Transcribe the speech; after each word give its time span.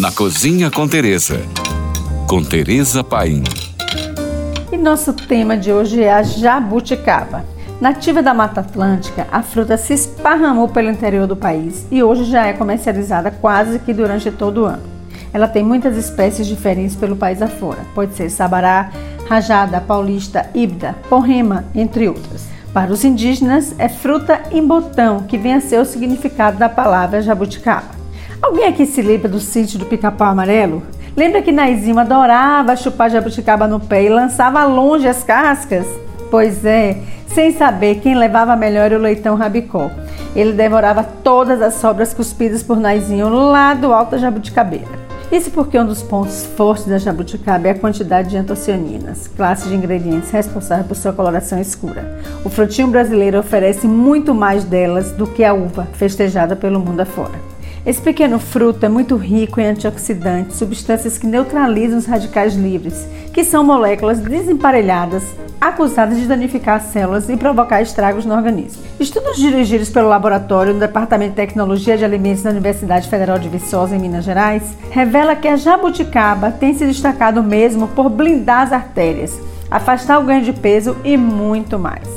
Na 0.00 0.10
Cozinha 0.10 0.70
com 0.70 0.88
Teresa. 0.88 1.42
Com 2.26 2.42
Teresa 2.42 3.04
Paim. 3.04 3.44
E 4.72 4.76
nosso 4.78 5.12
tema 5.12 5.58
de 5.58 5.70
hoje 5.70 6.02
é 6.02 6.10
a 6.10 6.22
jabuticaba. 6.22 7.44
Nativa 7.78 8.22
da 8.22 8.32
Mata 8.32 8.62
Atlântica, 8.62 9.26
a 9.30 9.42
fruta 9.42 9.76
se 9.76 9.92
esparramou 9.92 10.68
pelo 10.68 10.88
interior 10.88 11.26
do 11.26 11.36
país 11.36 11.86
e 11.90 12.02
hoje 12.02 12.24
já 12.24 12.46
é 12.46 12.54
comercializada 12.54 13.30
quase 13.30 13.78
que 13.78 13.92
durante 13.92 14.30
todo 14.30 14.62
o 14.62 14.64
ano. 14.64 14.82
Ela 15.34 15.46
tem 15.46 15.62
muitas 15.62 15.98
espécies 15.98 16.46
diferentes 16.46 16.96
pelo 16.96 17.14
país 17.14 17.42
afora. 17.42 17.80
Pode 17.94 18.14
ser 18.14 18.30
sabará, 18.30 18.90
rajada, 19.28 19.82
paulista, 19.82 20.48
híbrida, 20.54 20.96
porrema, 21.10 21.66
entre 21.74 22.08
outras. 22.08 22.48
Para 22.72 22.90
os 22.90 23.04
indígenas, 23.04 23.74
é 23.78 23.90
fruta 23.90 24.40
em 24.50 24.66
botão, 24.66 25.24
que 25.24 25.36
vem 25.36 25.52
a 25.52 25.60
ser 25.60 25.78
o 25.78 25.84
significado 25.84 26.56
da 26.56 26.70
palavra 26.70 27.20
jabuticaba. 27.20 27.99
Alguém 28.42 28.66
aqui 28.66 28.86
se 28.86 29.02
lembra 29.02 29.28
do 29.28 29.38
sítio 29.38 29.78
do 29.78 29.84
pica-pau 29.84 30.28
amarelo? 30.28 30.82
Lembra 31.14 31.42
que 31.42 31.52
Naizinho 31.52 31.98
adorava 31.98 32.74
chupar 32.74 33.10
jabuticaba 33.10 33.68
no 33.68 33.78
pé 33.78 34.04
e 34.04 34.08
lançava 34.08 34.64
longe 34.64 35.06
as 35.06 35.22
cascas? 35.22 35.86
Pois 36.30 36.64
é, 36.64 36.96
sem 37.26 37.52
saber 37.52 37.96
quem 37.96 38.14
levava 38.14 38.56
melhor 38.56 38.92
o 38.92 38.98
leitão 38.98 39.36
rabicó. 39.36 39.90
Ele 40.34 40.52
devorava 40.52 41.04
todas 41.04 41.60
as 41.60 41.74
sobras 41.74 42.14
cuspidas 42.14 42.62
por 42.62 42.78
Naizinho 42.78 43.28
lá 43.28 43.74
do 43.74 43.92
alto 43.92 44.12
da 44.12 44.18
jabuticabeira. 44.18 45.00
Isso 45.30 45.50
porque 45.50 45.78
um 45.78 45.86
dos 45.86 46.02
pontos 46.02 46.44
fortes 46.56 46.86
da 46.86 46.98
jabuticaba 46.98 47.68
é 47.68 47.70
a 47.72 47.78
quantidade 47.78 48.30
de 48.30 48.36
antocianinas, 48.36 49.28
classe 49.28 49.68
de 49.68 49.76
ingredientes 49.76 50.30
responsável 50.30 50.84
por 50.86 50.96
sua 50.96 51.12
coloração 51.12 51.60
escura. 51.60 52.18
O 52.44 52.48
frutinho 52.48 52.88
brasileiro 52.88 53.38
oferece 53.38 53.86
muito 53.86 54.34
mais 54.34 54.64
delas 54.64 55.12
do 55.12 55.26
que 55.26 55.44
a 55.44 55.52
uva, 55.52 55.86
festejada 55.92 56.56
pelo 56.56 56.80
mundo 56.80 57.00
afora. 57.00 57.49
Esse 57.84 58.00
pequeno 58.02 58.38
fruto 58.38 58.84
é 58.84 58.88
muito 58.90 59.16
rico 59.16 59.58
em 59.58 59.66
antioxidantes, 59.66 60.56
substâncias 60.56 61.16
que 61.16 61.26
neutralizam 61.26 61.98
os 61.98 62.04
radicais 62.04 62.54
livres, 62.54 63.08
que 63.32 63.42
são 63.42 63.64
moléculas 63.64 64.20
desemparelhadas 64.20 65.22
acusadas 65.58 66.18
de 66.18 66.26
danificar 66.26 66.76
as 66.76 66.84
células 66.84 67.28
e 67.28 67.36
provocar 67.36 67.80
estragos 67.80 68.24
no 68.24 68.34
organismo. 68.34 68.82
Estudos 68.98 69.36
dirigidos 69.36 69.90
pelo 69.90 70.08
laboratório 70.08 70.74
no 70.74 70.80
Departamento 70.80 71.30
de 71.30 71.36
Tecnologia 71.36 71.96
de 71.96 72.04
Alimentos 72.04 72.42
da 72.42 72.50
Universidade 72.50 73.08
Federal 73.08 73.38
de 73.38 73.48
Viçosa, 73.48 73.96
em 73.96 73.98
Minas 73.98 74.24
Gerais, 74.24 74.62
revela 74.90 75.36
que 75.36 75.48
a 75.48 75.56
jabuticaba 75.56 76.50
tem 76.50 76.74
se 76.74 76.86
destacado 76.86 77.42
mesmo 77.42 77.88
por 77.88 78.08
blindar 78.08 78.62
as 78.62 78.72
artérias, 78.72 79.38
afastar 79.70 80.18
o 80.18 80.24
ganho 80.24 80.42
de 80.42 80.52
peso 80.52 80.96
e 81.04 81.16
muito 81.16 81.78
mais. 81.78 82.08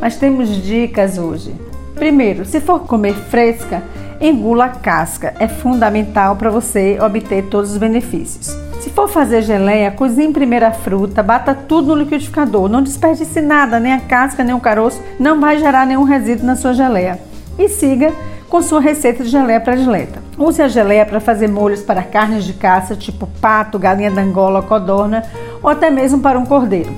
Mas 0.00 0.16
temos 0.16 0.48
dicas 0.62 1.18
hoje. 1.18 1.54
Primeiro, 1.94 2.44
se 2.44 2.60
for 2.60 2.80
comer 2.80 3.14
fresca, 3.14 3.82
engula 4.22 4.66
a 4.66 4.68
casca. 4.68 5.34
É 5.38 5.48
fundamental 5.48 6.36
para 6.36 6.48
você 6.48 6.96
obter 7.00 7.46
todos 7.46 7.72
os 7.72 7.76
benefícios. 7.76 8.56
Se 8.80 8.88
for 8.88 9.08
fazer 9.08 9.42
geleia, 9.42 9.90
cozinhe 9.90 10.32
primeiro 10.32 10.66
a 10.66 10.72
fruta, 10.72 11.22
bata 11.22 11.54
tudo 11.54 11.88
no 11.88 12.02
liquidificador. 12.02 12.68
Não 12.68 12.82
desperdice 12.82 13.40
nada, 13.40 13.80
nem 13.80 13.92
a 13.92 14.00
casca, 14.00 14.44
nem 14.44 14.54
o 14.54 14.60
caroço. 14.60 15.02
Não 15.18 15.40
vai 15.40 15.58
gerar 15.58 15.86
nenhum 15.86 16.04
resíduo 16.04 16.46
na 16.46 16.56
sua 16.56 16.72
geleia. 16.72 17.18
E 17.58 17.68
siga 17.68 18.12
com 18.48 18.62
sua 18.62 18.80
receita 18.80 19.24
de 19.24 19.30
geleia 19.30 19.60
predileta. 19.60 20.22
Use 20.38 20.60
a 20.62 20.68
geleia 20.68 21.04
para 21.04 21.20
fazer 21.20 21.48
molhos 21.48 21.82
para 21.82 22.02
carnes 22.02 22.44
de 22.44 22.52
caça, 22.52 22.94
tipo 22.94 23.26
pato, 23.40 23.78
galinha 23.78 24.10
d'angola, 24.10 24.62
codorna 24.62 25.22
ou 25.62 25.70
até 25.70 25.90
mesmo 25.90 26.20
para 26.20 26.38
um 26.38 26.46
cordeiro. 26.46 26.92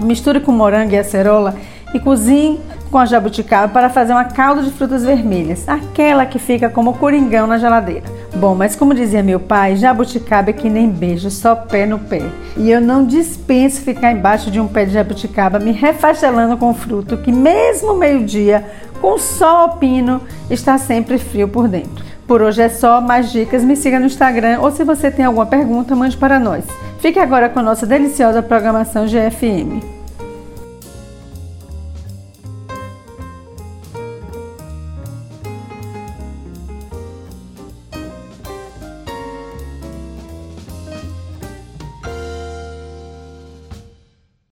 Misture 0.00 0.40
com 0.40 0.52
morango 0.52 0.92
e 0.92 0.98
acerola 0.98 1.54
e 1.94 2.00
cozinhe 2.00 2.60
com 2.90 2.98
a 2.98 3.06
jabuticaba 3.06 3.68
para 3.72 3.88
fazer 3.88 4.12
uma 4.12 4.24
calda 4.24 4.62
de 4.62 4.70
frutas 4.70 5.04
vermelhas, 5.04 5.68
aquela 5.68 6.26
que 6.26 6.38
fica 6.38 6.68
como 6.68 6.94
coringão 6.94 7.46
na 7.46 7.58
geladeira. 7.58 8.04
Bom, 8.34 8.54
mas 8.54 8.76
como 8.76 8.94
dizia 8.94 9.22
meu 9.22 9.40
pai, 9.40 9.76
jabuticaba 9.76 10.50
é 10.50 10.52
que 10.52 10.68
nem 10.68 10.88
beijo, 10.88 11.30
só 11.30 11.54
pé 11.54 11.86
no 11.86 11.98
pé. 11.98 12.22
E 12.56 12.70
eu 12.70 12.80
não 12.80 13.04
dispenso 13.04 13.80
ficar 13.80 14.12
embaixo 14.12 14.50
de 14.50 14.60
um 14.60 14.68
pé 14.68 14.84
de 14.84 14.92
jabuticaba 14.92 15.58
me 15.58 15.72
refacelando 15.72 16.56
com 16.56 16.74
fruto 16.74 17.16
que 17.16 17.32
mesmo 17.32 17.94
meio-dia, 17.94 18.64
com 19.00 19.18
sol 19.18 19.70
pino, 19.76 20.20
está 20.50 20.78
sempre 20.78 21.18
frio 21.18 21.48
por 21.48 21.68
dentro. 21.68 22.04
Por 22.26 22.42
hoje 22.42 22.62
é 22.62 22.68
só, 22.68 23.00
mais 23.00 23.30
dicas 23.30 23.62
me 23.62 23.76
siga 23.76 24.00
no 24.00 24.06
Instagram 24.06 24.58
ou 24.60 24.70
se 24.70 24.82
você 24.82 25.10
tem 25.10 25.24
alguma 25.24 25.46
pergunta, 25.46 25.94
mande 25.94 26.16
para 26.16 26.40
nós. 26.40 26.64
Fique 26.98 27.18
agora 27.18 27.48
com 27.48 27.62
nossa 27.62 27.86
deliciosa 27.86 28.42
programação 28.42 29.06
GFM. 29.06 29.95